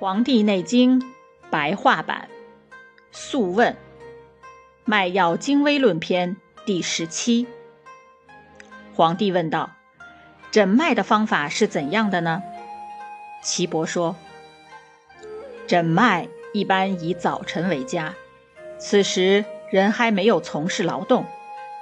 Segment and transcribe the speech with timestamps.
[0.00, 1.02] 黄帝内经
[1.50, 2.30] 白话版
[3.12, 3.74] 《素问·
[4.86, 7.46] 脉要精微论篇》第十七。
[8.94, 9.72] 皇帝问道
[10.50, 12.42] ：“诊脉的方法是怎样的呢？”
[13.44, 14.16] 岐伯说
[15.68, 18.14] ：“诊脉一般以早晨为佳，
[18.78, 21.26] 此时人还没有从事劳动，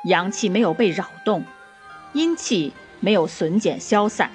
[0.03, 1.45] 阳气没有被扰动，
[2.15, 4.33] 阴气没有损减消散，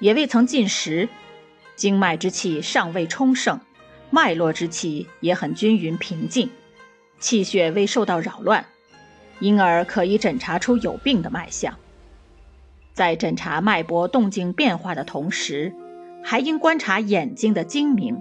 [0.00, 1.08] 也未曾进食。”
[1.76, 3.60] 经脉之气尚未充盛，
[4.10, 6.50] 脉络之气也很均匀平静，
[7.18, 8.64] 气血未受到扰乱，
[9.40, 11.74] 因而可以诊查出有病的脉象。
[12.92, 15.72] 在诊查脉搏动静变化的同时，
[16.22, 18.20] 还应观察眼睛的精明，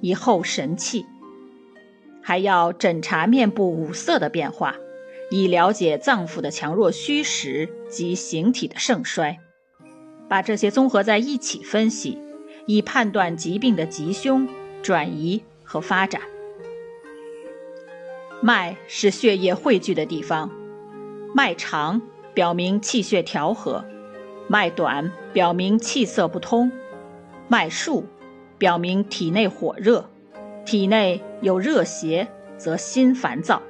[0.00, 1.04] 以后神气；
[2.22, 4.74] 还要诊查面部五色的变化，
[5.30, 9.38] 以了解脏腑的强弱虚实及形体的盛衰。
[10.26, 12.18] 把这些综合在一起分析。
[12.68, 14.46] 以判断疾病的吉凶、
[14.82, 16.20] 转移和发展。
[18.42, 20.50] 脉是血液汇聚的地方，
[21.34, 22.02] 脉长
[22.34, 23.86] 表明气血调和，
[24.48, 26.70] 脉短表明气色不通，
[27.48, 28.04] 脉数
[28.58, 30.10] 表明体内火热，
[30.66, 33.62] 体内有热邪则心烦躁。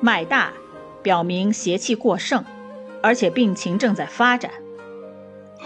[0.00, 0.54] 脉大
[1.02, 2.42] 表明邪气过盛，
[3.02, 4.50] 而且病情正在发展。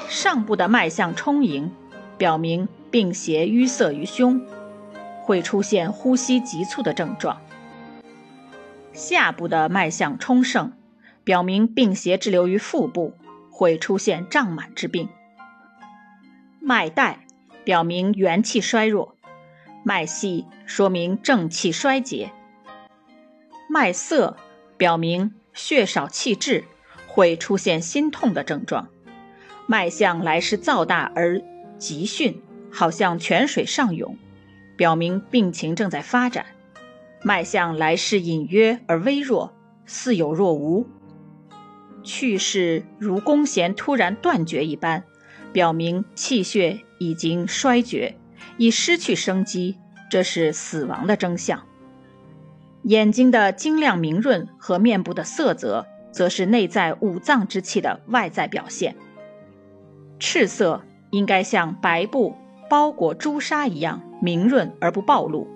[0.09, 1.71] 上部的脉象充盈。
[2.19, 4.41] 表明病邪淤塞于胸，
[5.23, 7.41] 会出现呼吸急促的症状。
[8.93, 10.73] 下部的脉象充盛，
[11.25, 13.13] 表明病邪滞留于腹部，
[13.51, 15.09] 会出现胀满之病。
[16.61, 17.27] 脉带
[17.65, 19.15] 表明元气衰弱，
[19.85, 22.33] 脉细说明正气衰竭。
[23.69, 24.39] 脉涩
[24.79, 26.65] 表明血少气滞，
[27.07, 28.89] 会出现心痛的症状。
[29.67, 31.43] 脉象来势燥大而。
[31.79, 34.17] 急训，好像泉水上涌，
[34.77, 36.45] 表明病情正在发展；
[37.23, 39.53] 脉象来势隐约而微弱，
[39.85, 40.87] 似有若无，
[42.03, 45.05] 去势如弓弦突然断绝一般，
[45.53, 48.17] 表明气血已经衰绝，
[48.57, 49.77] 已失去生机，
[50.11, 51.63] 这是死亡的征象。
[52.83, 58.95] 眼睛的晶亮明润和面部的色泽，则是内在五脏之气的外在表现。
[60.19, 60.83] 赤色。
[61.17, 62.37] 应该像白布
[62.69, 65.49] 包裹朱砂一样明润而不暴露，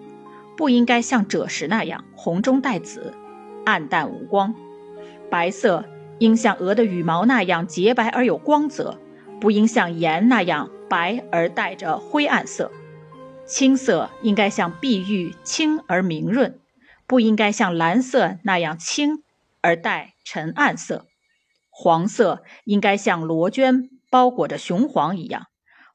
[0.56, 3.12] 不应该像赭石那样红中带紫，
[3.66, 4.54] 暗淡无光。
[5.28, 5.84] 白色
[6.18, 8.98] 应像鹅的羽毛那样洁白而有光泽，
[9.38, 12.72] 不应像盐那样白而带着灰暗色。
[13.44, 16.58] 青色应该像碧玉清而明润，
[17.06, 19.22] 不应该像蓝色那样清
[19.60, 21.04] 而带沉暗色。
[21.68, 23.90] 黄色应该像罗绢。
[24.12, 25.46] 包裹着雄黄一样，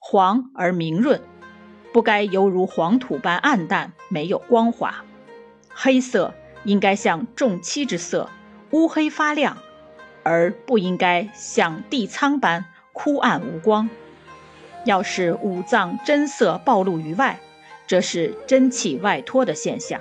[0.08, 1.20] 黄而明润，
[1.92, 5.04] 不该犹如黄土般暗淡没有光滑。
[5.74, 8.30] 黑色应该像重漆之色，
[8.70, 9.58] 乌黑发亮，
[10.22, 13.90] 而不应该像地苍般枯暗无光。
[14.84, 17.40] 要是五脏真色暴露于外，
[17.88, 20.00] 这是真气外脱的现象，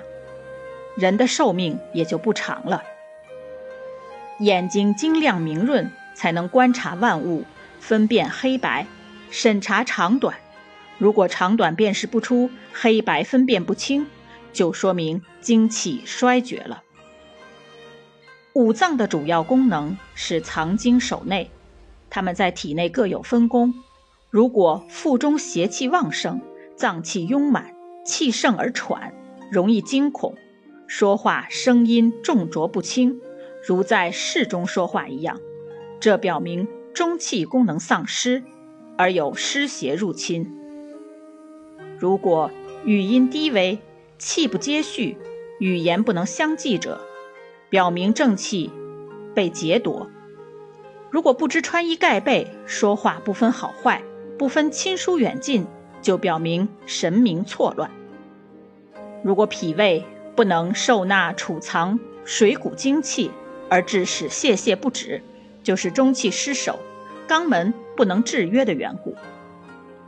[0.95, 2.83] 人的寿命也就不长了。
[4.37, 7.43] 眼睛晶亮明润，才能观察万物。
[7.79, 8.87] 分辨黑白，
[9.29, 10.37] 审查长短。
[10.97, 14.07] 如果长短辨识不出，黑白分辨不清，
[14.53, 16.83] 就说明精气衰绝了。
[18.53, 21.51] 五脏的主要功能是藏精守内，
[22.09, 23.73] 它们在体内各有分工。
[24.29, 26.41] 如果腹中邪气旺盛，
[26.77, 27.73] 脏气壅满，
[28.05, 29.13] 气盛而喘，
[29.51, 30.37] 容易惊恐，
[30.87, 33.19] 说话声音重浊不清，
[33.67, 35.39] 如在室中说话一样，
[35.99, 36.67] 这表明。
[36.93, 38.41] 中气功能丧失，
[38.97, 40.51] 而有湿邪入侵。
[41.99, 42.51] 如果
[42.85, 43.79] 语音低微、
[44.17, 45.17] 气不接续、
[45.59, 47.01] 语言不能相继者，
[47.69, 48.71] 表明正气
[49.33, 50.09] 被劫夺。
[51.09, 54.01] 如果不知穿衣盖被，说话不分好坏，
[54.37, 55.65] 不分亲疏远近，
[56.01, 57.89] 就表明神明错乱。
[59.23, 60.03] 如果脾胃
[60.35, 63.31] 不能受纳储藏水谷精气，
[63.69, 65.21] 而致使泄泻不止。
[65.63, 66.77] 就是中气失守，
[67.27, 69.13] 肛门不能制约的缘故；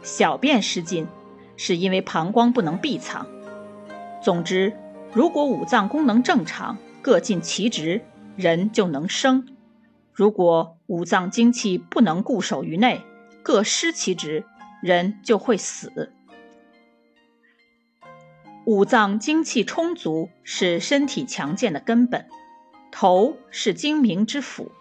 [0.02, 1.08] 小便失禁，
[1.56, 3.28] 是因为膀胱不能闭藏。
[4.22, 4.74] 总之，
[5.14, 8.02] 如果五脏功能正常，各尽其职，
[8.36, 9.44] 人就能生；
[10.14, 13.02] 如果五脏精气不能固守于内，
[13.42, 14.44] 各失其职，
[14.81, 16.12] 人就会死。
[18.66, 22.25] 五脏精气充足是身体强健的根本，
[22.92, 24.72] 头是精明之府。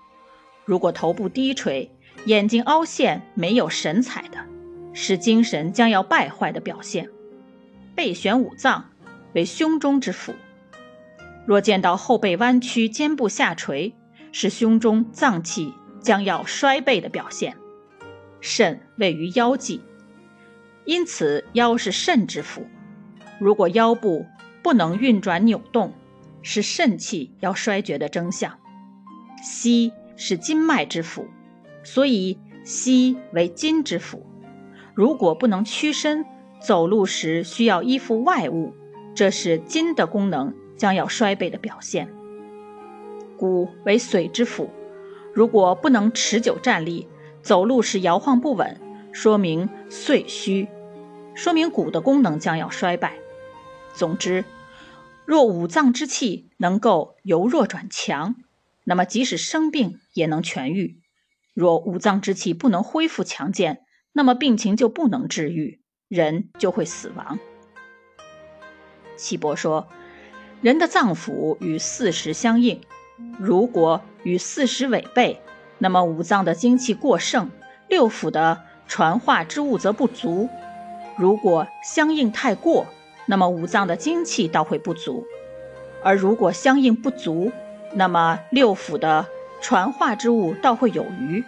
[0.65, 1.93] 如果头部低垂，
[2.27, 4.45] 眼睛凹陷，没有神采的，
[4.93, 7.09] 是精神将要败坏的表现。
[7.95, 8.91] 背旋五脏，
[9.33, 10.35] 为胸中之府。
[11.47, 13.95] 若见到后背弯曲、肩部下垂，
[14.33, 17.57] 是胸中脏器将要衰惫的表现。
[18.41, 19.81] 肾位于腰际，
[20.85, 22.67] 因此腰是肾之府。
[23.39, 24.27] 如果腰部
[24.65, 25.95] 不能运转扭动，
[26.43, 28.59] 是肾气要衰绝的征象。
[29.45, 31.29] 膝是筋脉之府，
[31.87, 34.27] 所以膝为筋之府。
[34.93, 36.27] 如果不能屈身，
[36.61, 38.75] 走路时需要依附外物，
[39.15, 42.09] 这是筋的功能将要衰败的表现。
[43.39, 44.69] 骨为髓之府，
[45.33, 47.07] 如果不能持久站立，
[47.41, 48.81] 走路时摇晃不稳，
[49.13, 50.67] 说明髓虚，
[51.37, 53.19] 说明骨的功能将要衰败。
[53.95, 54.45] 总之，
[55.25, 58.35] 若五脏之气能够由弱转强，
[58.83, 60.97] 那么即使生病也能痊愈；
[61.57, 63.81] 若五脏之气不能恢复强健，
[64.13, 67.39] 那么病情就不能治愈，人就会死亡。
[69.17, 69.89] 岐伯说，
[70.61, 72.83] 人的脏腑与四时相应，
[73.39, 75.41] 如果与四时违背，
[75.79, 77.51] 那么五脏的精气过剩，
[77.89, 80.51] 六腑的传化之物则不足；
[81.17, 82.87] 如果相应太过，
[83.25, 85.25] 那么五脏的精气倒会不足；
[86.05, 87.51] 而如果相应不足，
[87.95, 89.27] 那么六腑的
[89.61, 91.45] 传化之物倒会有余。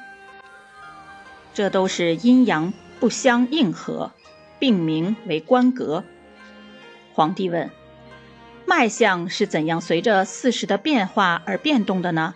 [1.55, 4.13] 这都是阴阳不相应合，
[4.59, 6.05] 并名为关格。
[7.15, 7.71] 皇帝问：
[8.67, 12.35] 脉象是怎样随着四时的变化而变动的呢？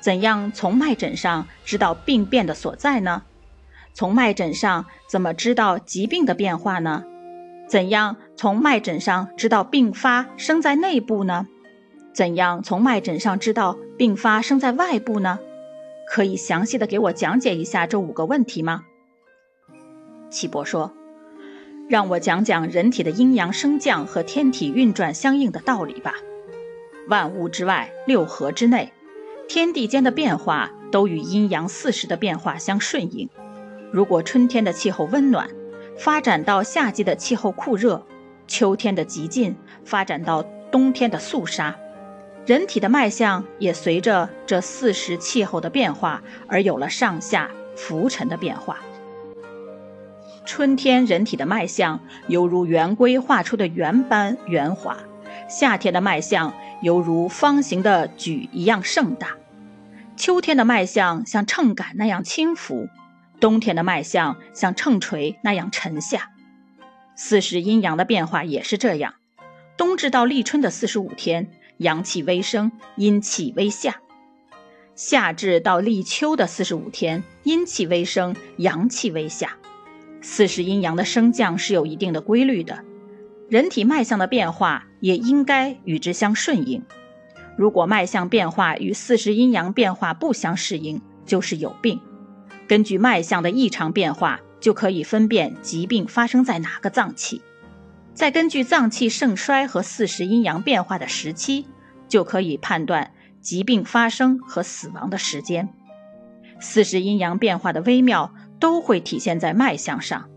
[0.00, 3.22] 怎样从脉诊上知道病变的所在呢？
[3.92, 7.04] 从脉诊上怎么知道疾病的变化呢？
[7.68, 11.46] 怎样从脉诊上知道病发生在内部呢？
[12.14, 15.40] 怎样从脉诊上知道病发生在外部呢？
[16.08, 18.84] 可以详细的给我讲解一下这五个问题吗？
[20.30, 20.92] 岐伯说
[21.90, 26.14] ：“让我讲讲人体的阴阳升降和天体运转相应的道理吧。
[27.08, 28.92] 万物之外，六合之内，
[29.48, 33.28] 天地间的变化都与阴阳四时的变化相顺应。
[33.90, 35.50] 如果春天的气候温暖，
[35.98, 38.06] 发展到夏季的气候酷热，
[38.46, 41.76] 秋天的极尽发展到冬天的肃杀。”
[42.46, 48.78] 人体的脉象也随着这四时气候的变化而有了上下浮沉的变化。
[50.44, 54.98] 春天人体的脉象犹如圆规画出的圆般圆滑，
[55.48, 56.52] 夏天的脉象
[56.82, 59.38] 犹如方形的矩一样盛大，
[60.14, 62.88] 秋天的脉象像秤杆那样轻浮，
[63.40, 66.30] 冬天的脉象像秤锤那样沉下。
[67.16, 69.14] 四时阴阳的变化也是这样，
[69.78, 71.48] 冬至到立春的四十五天。
[71.78, 73.92] 阳气微升，阴气微下；
[74.94, 79.56] 夏至到立秋的四十五天，阴气微升，阳气微下。
[80.20, 82.84] 四时阴阳的升降是有一定的规律的，
[83.50, 86.82] 人体脉象的变化也应该与之相顺应。
[87.56, 92.00] 如果脉象变化与四时阴阳变化不相适应，就是有病。
[92.66, 97.42] 根据脉象的异常变化，就可以分辨疾病发生在哪个脏器。
[98.14, 101.66] 再根据脏器盛衰和四时阴阳变化的时期，
[102.08, 105.68] 就可以判断疾病发生和死亡的时间。
[106.60, 110.30] 四时阴阳变化的微妙都会体现在脉象上，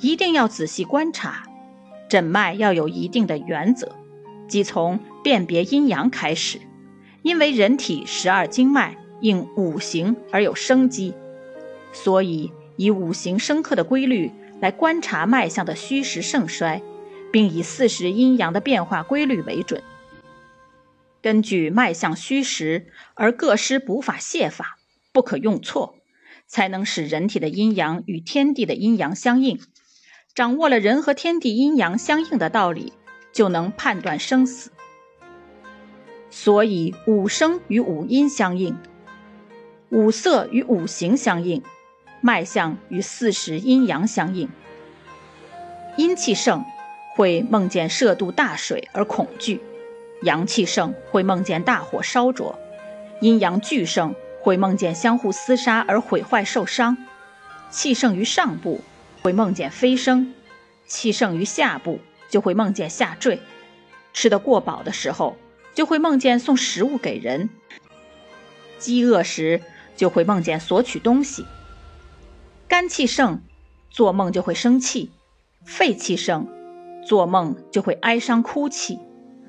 [0.00, 1.44] 一定要仔细观察。
[2.08, 3.92] 诊脉要有一定的原则，
[4.48, 6.58] 即从辨别阴阳开始。
[7.20, 11.12] 因为人体十二经脉应五行而有生机，
[11.92, 16.80] 所以以五行生克的规律来观察脉象的虚实盛衰。
[17.38, 19.80] 并以四时阴阳的变化规律为准，
[21.22, 24.76] 根据脉象虚实而各施补法泻法，
[25.12, 25.94] 不可用错，
[26.48, 29.60] 才能使人体的阴阳与天地的阴阳相应。
[30.34, 32.92] 掌握了人和天地阴阳相应的道理，
[33.32, 34.72] 就能判断生死。
[36.30, 38.76] 所以五声与五音相应，
[39.90, 41.62] 五色与五行相应，
[42.20, 44.48] 脉象与四时阴阳相应。
[45.96, 46.64] 阴气盛。
[47.18, 49.60] 会梦见涉渡大水而恐惧，
[50.22, 52.56] 阳气盛会梦见大火烧灼，
[53.20, 56.96] 阴阳俱盛会梦见相互厮杀而毁坏受伤。
[57.70, 58.82] 气盛于上部
[59.20, 60.32] 会梦见飞升，
[60.86, 61.98] 气盛于下部
[62.30, 63.40] 就会梦见下坠。
[64.12, 65.36] 吃得过饱的时候
[65.74, 67.50] 就会梦见送食物给人，
[68.78, 69.60] 饥饿时
[69.96, 71.44] 就会梦见索取东西。
[72.68, 73.42] 肝气盛，
[73.90, 75.10] 做梦就会生气；
[75.64, 76.56] 肺气盛。
[77.08, 78.98] 做梦就会哀伤哭泣，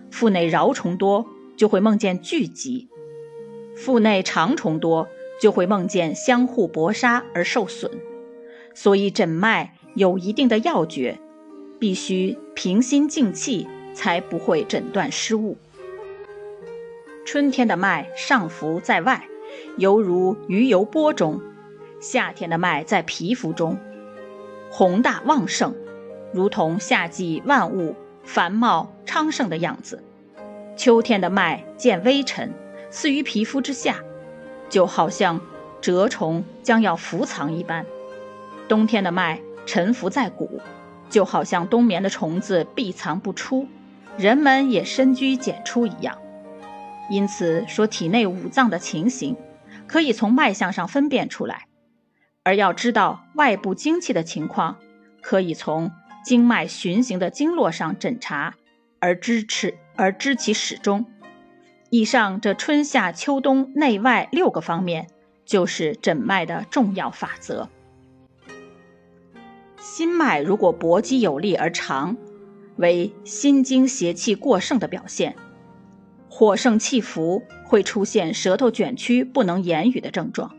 [0.10, 1.26] 腹内蛲虫多
[1.58, 2.88] 就会梦见聚集，
[3.76, 5.10] 腹内长虫多
[5.42, 7.92] 就会梦见相互搏杀而受损。
[8.74, 11.20] 所以诊脉有一定的要诀，
[11.78, 15.58] 必须平心静气，才不会诊断失误。
[17.26, 19.28] 春天的脉上浮在外，
[19.76, 21.42] 犹如鱼游波中；
[22.00, 23.78] 夏天的脉在皮肤中，
[24.72, 25.76] 宏大旺盛，
[26.32, 30.04] 如同夏季万物繁茂昌盛的样子。
[30.76, 32.54] 秋天的麦渐微沉，
[32.90, 33.98] 似于皮肤之下，
[34.70, 35.42] 就好像
[35.82, 37.86] 蛰虫将要伏藏一般。
[38.68, 40.62] 冬天的麦沉浮在骨，
[41.10, 43.68] 就好像冬眠的虫子闭藏不出，
[44.18, 46.18] 人们也深居简出一样。
[47.10, 49.36] 因此说，体内五脏的情形
[49.88, 51.66] 可以从脉象上分辨出来，
[52.44, 54.78] 而要知道外部精气的情况，
[55.22, 55.92] 可以从
[56.30, 58.54] 经脉循行的经络上诊查，
[59.00, 61.08] 而知持而知其始终。
[61.90, 65.08] 以上这春夏秋冬内外六个方面，
[65.44, 67.68] 就是诊脉的重要法则。
[69.80, 72.16] 心脉如果搏击有力而长，
[72.76, 75.36] 为心经邪气过盛的表现。
[76.30, 80.52] 火盛气浮，会出现舌头卷曲、不能言语的症状；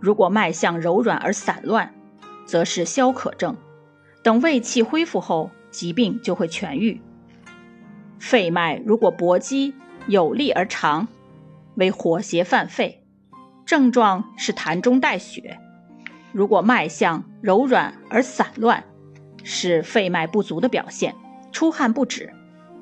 [0.00, 1.94] 如果脉象柔软而散乱，
[2.44, 3.56] 则是消渴症。
[4.26, 7.00] 等胃气恢复后，疾病就会痊愈。
[8.18, 9.72] 肺脉如果搏击
[10.08, 11.06] 有力而长，
[11.76, 13.04] 为火邪犯肺，
[13.64, 15.58] 症状是痰中带血；
[16.32, 18.82] 如果脉象柔软而散乱，
[19.44, 21.14] 是肺脉不足的表现，
[21.52, 22.32] 出汗不止。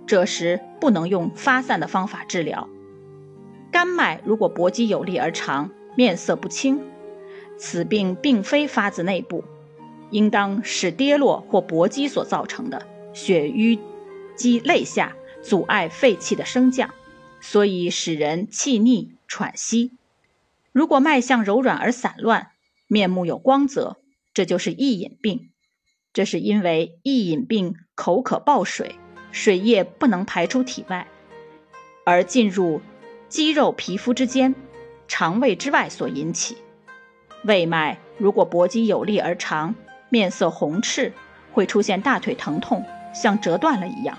[0.07, 2.67] 这时不能用发散的方法治疗。
[3.71, 6.81] 肝脉如果搏击有力而长，面色不清，
[7.59, 9.45] 此病并非发自内部，
[10.11, 13.79] 应当是跌落或搏击所造成的血瘀
[14.37, 16.91] 积肋下，阻碍肺气的升降，
[17.41, 19.93] 所以使人气逆喘息。
[20.73, 22.51] 如果脉象柔软而散乱，
[22.87, 23.99] 面目有光泽，
[24.33, 25.51] 这就是易饮病。
[26.13, 28.97] 这是因为易饮病口渴暴水。
[29.33, 31.09] 水液不能排出体外，
[32.05, 32.81] 而进入
[33.29, 34.55] 肌肉皮肤之间、
[35.09, 36.59] 肠胃之外所引起。
[37.43, 39.75] 胃脉如果搏击有力而长，
[40.15, 41.13] 面色红赤，
[41.53, 44.17] 会出现大腿疼痛，像折断了一样。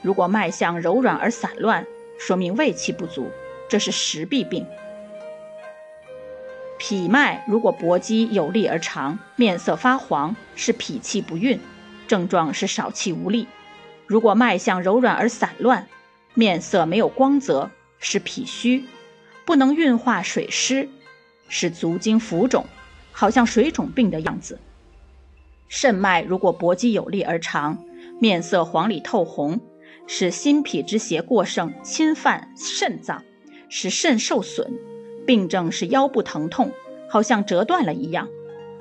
[0.00, 1.84] 如果脉象柔软而散乱，
[2.20, 3.28] 说明胃气不足，
[3.68, 4.64] 这是实痹病。
[6.78, 11.58] 脾脉如果搏击有力而长，面色发黄，是脾气不运，
[12.06, 13.48] 症状是少气无力。
[14.06, 15.88] 如果脉象柔软而散乱，
[16.34, 18.84] 面色没有光泽，是脾虚，
[19.44, 20.88] 不能运化水湿，
[21.48, 22.64] 是足经浮肿，
[23.10, 24.60] 好像水肿病的样子。
[25.68, 27.78] 肾脉如果搏击有力而长，
[28.18, 29.60] 面色黄里透红，
[30.06, 33.22] 是心脾之邪过盛，侵犯肾脏，
[33.68, 34.72] 使肾受损，
[35.26, 36.72] 病症是腰部疼痛，
[37.08, 38.28] 好像折断了一样。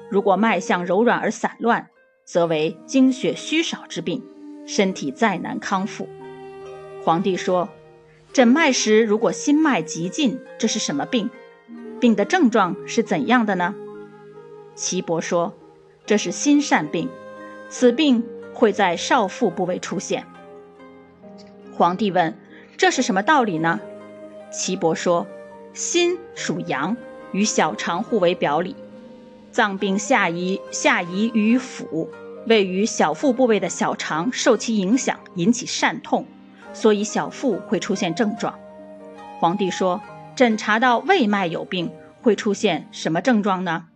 [0.10, 1.90] 如果脉象柔软而散乱，
[2.26, 4.24] 则为精血虚少之病。
[4.66, 6.10] 身体再难康复。
[7.02, 7.70] 皇帝说
[8.34, 11.30] ：“诊脉时，如果心脉急进，这是什么病？
[12.02, 13.74] 病的症状是怎样的呢？”
[14.76, 15.54] 岐伯说
[16.08, 17.08] ：“这是心疝病，
[17.70, 18.24] 此病
[18.56, 20.26] 会在少腹部位出现。”
[21.78, 22.36] 皇帝问
[22.76, 23.80] ：“这是什么道理呢？”
[24.50, 25.28] 岐伯说
[25.76, 26.98] ：“心属阳，
[27.32, 28.76] 与小肠互为表里，
[29.52, 32.10] 脏病下移下移于腹。”
[32.48, 36.26] 位于小腹部位的小肠受其影响，引起疝痛，
[36.74, 38.58] 所以小腹会出现症状。
[39.40, 40.02] 皇帝说
[40.34, 43.88] ：“诊查到胃脉有病，会出现什么症状呢？”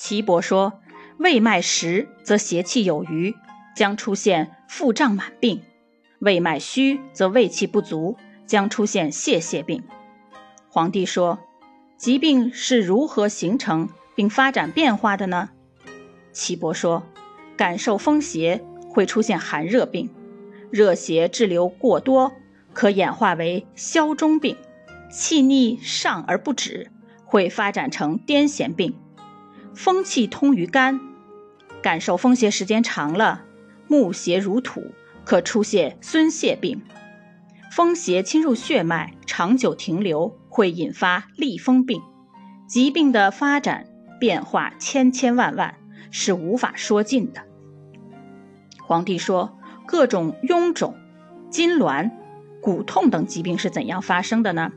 [0.00, 0.80] 岐伯说
[1.18, 3.34] ：“胃脉实，则邪气有余，
[3.74, 5.58] 将出现腹胀满病；
[6.20, 9.82] 胃脉虚，则胃气不足，将出现泄泻病。”
[10.70, 11.40] 皇帝说
[11.98, 15.50] ：“疾病是如何形成并发展变化的呢？”
[16.30, 17.02] 岐伯说
[17.58, 20.08] ：“感受风邪会出现寒热病，
[20.70, 22.30] 热邪滞留过多，
[22.72, 24.54] 可演化为消中病；
[25.10, 26.92] 气逆上而不止，
[27.24, 28.94] 会发展成癫痫病。
[29.74, 31.00] 风气通于肝，
[31.82, 33.44] 感受风邪时间长了，
[33.86, 34.92] 木邪如土，
[35.24, 36.82] 可出现孙泄病。
[37.70, 42.02] 风邪侵入血脉，长久停留，会引发痢风病。
[42.66, 43.86] 疾病的发展
[44.18, 45.74] 变化千千万万。”
[46.10, 47.42] 是无法说尽的。
[48.82, 50.94] 皇帝说：“各种臃肿、
[51.50, 52.10] 痉挛、
[52.62, 54.72] 骨痛等疾病是怎样发生的呢？”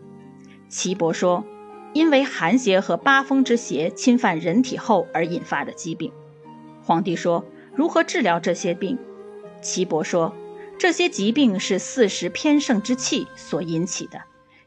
[0.68, 1.46] 岐伯说
[1.94, 6.12] ：“因为寒邪和八风之邪侵犯人体后而引发的疾病。”
[6.84, 7.46] 皇帝说
[7.76, 8.98] ：“如何治疗这些病？”
[9.62, 10.36] 岐伯说
[10.80, 14.22] ：“这些疾病是四时偏盛之气所引起的，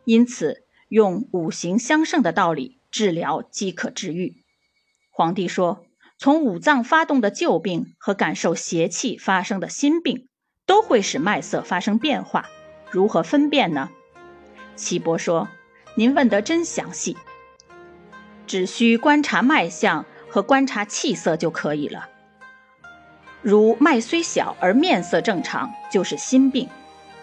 [0.05, 4.37] 因此用五行相胜的道理治疗即可治愈。”
[5.11, 5.85] 皇帝说。
[6.17, 10.29] 从五脏发动的旧病和感受邪气发生的新病，
[10.65, 12.47] 都会使脉色发生变化。
[12.93, 13.91] 如何分辨呢？
[14.77, 15.49] 岐伯说
[15.97, 17.17] ：“您问得真详细，
[18.47, 22.09] 只需观察脉象和观察气色就可以了。
[23.43, 26.67] 如脉虽小而面色正常，就是新病；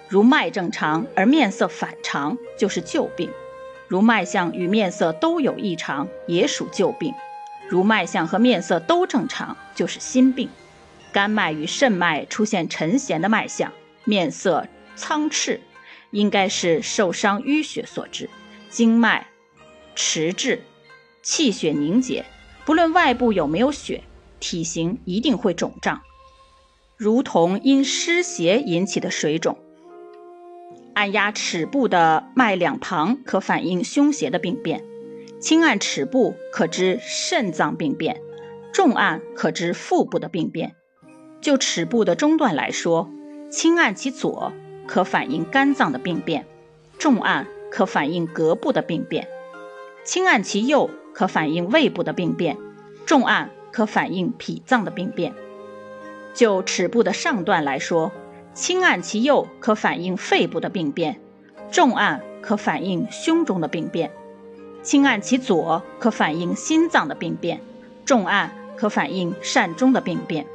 [0.07, 3.27] 如脉正常而面色反常，就是旧病；
[3.89, 7.13] 如脉象与面色都有异常，也属旧病。”
[7.67, 10.49] 如脉象和面色都正常，就是心病；
[11.11, 13.71] 肝脉与肾脉出现沉弦的脉象，
[14.03, 15.59] 面色苍赤，
[16.11, 18.27] 应该是受伤淤血所致；
[18.71, 19.27] 经脉
[19.95, 20.61] 迟滞，
[21.21, 22.23] 气血凝结，
[22.65, 24.05] 不论外部有没有血，
[24.39, 26.01] 体型一定会肿胀，
[26.95, 29.57] 如同因湿邪引起的水肿。
[30.93, 34.85] 按压尺部的脉两旁，可反映胸胁的病变。
[35.41, 38.21] 轻按尺部可知肾脏病变，
[38.71, 40.75] 重按可知腹部的病变。
[41.41, 43.09] 就尺部的中段来说，
[43.49, 44.53] 轻按其左
[44.87, 46.45] 可反映肝脏的病变，
[46.97, 49.23] 重按可反映膈部的病变；
[50.03, 52.57] 轻按其右可反映胃部的病变，
[53.05, 55.33] 重按可反映脾脏的病变。
[56.33, 58.11] 就尺部的上段来说，
[58.53, 61.19] 轻按其右可反映肺部的病变，
[61.71, 64.11] 重按可反映胸中的病变。
[64.83, 67.59] 轻按其左，可反映心脏的病变；
[68.05, 70.45] 重按可反映膻中的病变。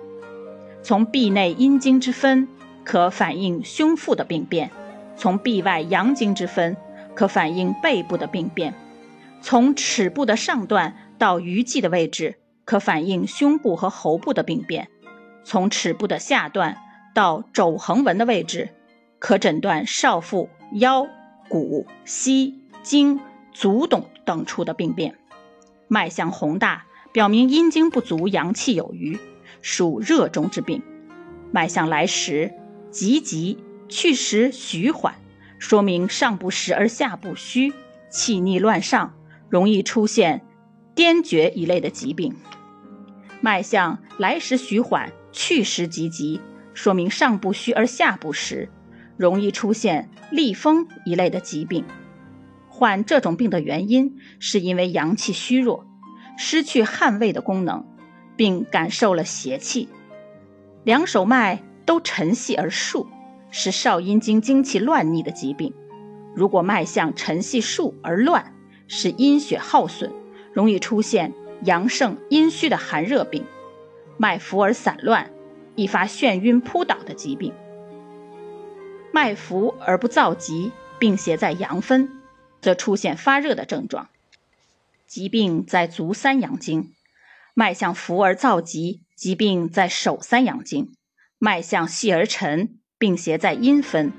[0.82, 2.48] 从臂内阴经之分，
[2.84, 4.68] 可反映胸腹的病变；
[5.16, 6.76] 从臂外阳经之分，
[7.16, 8.74] 可反映背部的病变。
[9.40, 14.86] 从尺部的上段到鱼际的位置，可反映胸部和喉部的病变；
[15.42, 16.78] 从尺部的下段
[17.14, 18.70] 到肘横纹的位置，
[19.18, 21.08] 可诊断少腹、腰、
[21.48, 23.18] 股、膝、经。
[23.58, 25.16] 足等等处的病变，
[25.88, 29.18] 脉象宏大，表明阴经不足，阳气有余，
[29.62, 30.82] 属热中之病。
[31.52, 32.52] 脉象来时
[32.90, 35.14] 急急，去时徐缓，
[35.58, 37.72] 说明上不实而下不虚，
[38.10, 39.14] 气逆乱上，
[39.48, 40.44] 容易出现
[40.94, 42.34] 癫厥一类的疾病。
[43.40, 46.40] 脉象来时徐缓，去时急急，
[46.74, 48.68] 说明上不虚而下不实，
[49.16, 51.84] 容易出现痢风一类的疾病。
[52.68, 55.86] 患这种病的原因，是因为阳气虚弱，
[56.36, 57.86] 失去捍卫的功能，
[58.36, 59.88] 并感受了邪气。
[60.84, 63.08] 两手脉都沉细而数，
[63.58, 65.72] 是少阴经精气乱逆的疾病。
[66.34, 68.54] 如果脉象沉细数而乱，
[68.86, 70.12] 是阴血耗损，
[70.52, 73.46] 容易出现阳盛阴虚的寒热病。
[74.18, 75.30] 脉浮而散乱，
[75.74, 77.54] 易发眩晕扑倒的疾病。
[79.10, 82.10] 脉浮而不躁急，病邪在阳分。
[82.60, 84.08] 则出现发热的症状，
[85.06, 86.90] 疾病在足三阳经；
[87.54, 90.88] 脉象浮而躁急，疾病在手三阳经；
[91.38, 94.12] 脉象细而沉，病邪在阴分，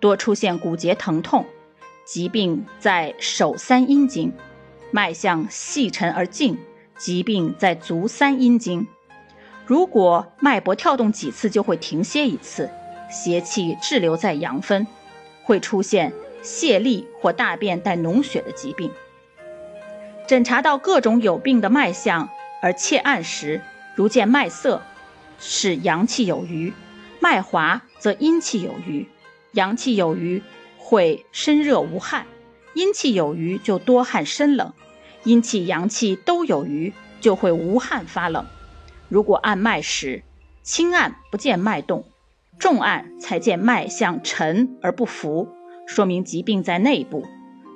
[0.00, 1.46] 多出现骨节疼痛，
[2.04, 4.32] 疾病在手三阴经；
[4.90, 6.58] 脉象细沉而静，
[6.98, 8.86] 疾病在足三阴经。
[9.66, 12.68] 如果脉搏跳动几次就会停歇一次，
[13.10, 14.86] 邪气滞留在阳分，
[15.42, 16.12] 会出现。
[16.42, 18.90] 泄痢或大便带脓血的疾病，
[20.28, 22.28] 诊查到各种有病的脉象
[22.60, 23.62] 而切按时，
[23.94, 24.82] 如见脉色，
[25.38, 26.70] 是阳气有余；
[27.24, 29.06] 脉滑则阴气有余。
[29.52, 30.42] 阳气有余
[30.76, 32.26] 会身热无汗，
[32.74, 34.74] 阴气有余就多汗身冷。
[35.22, 38.44] 阴气阳气都有余，就会无汗发冷。
[39.08, 40.22] 如果按脉时，
[40.62, 42.04] 轻按不见脉动，
[42.58, 45.48] 重按才见脉象沉而不浮。
[45.86, 47.24] 说明疾病在内部，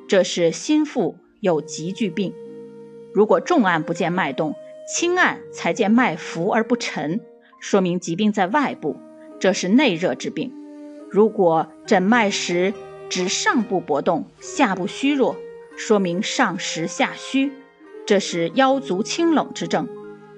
[0.06, 2.34] 这是心腹有急剧病。
[3.14, 4.54] 如果重按不见脉动，
[4.94, 7.22] 轻按才见脉浮而不沉，
[7.58, 8.98] 说明疾病在外部，
[9.40, 10.52] 这是内热之病。
[11.10, 12.74] 如果诊脉时
[13.08, 15.36] 只上部搏动，下部虚弱，
[15.76, 17.52] 说明上实下虚，
[18.06, 19.88] 这是腰足清冷之症。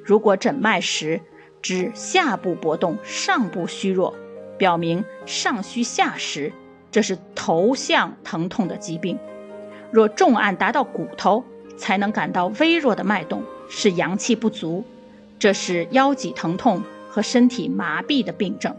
[0.04, 1.20] 如果诊脉时
[1.62, 4.14] 只下部搏动，上部虚弱，
[4.56, 6.52] 表明上虚下实。
[6.92, 9.16] 这是头项疼痛的疾病，
[9.92, 11.44] 若重按达到骨头，
[11.76, 14.84] 才能感到微弱的脉动，是阳气不足，
[15.38, 18.74] 这是腰脊疼痛和身体麻痹的病症。